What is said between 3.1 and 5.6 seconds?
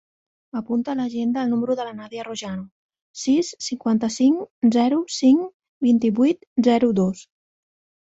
sis, cinquanta-cinc, zero, cinc,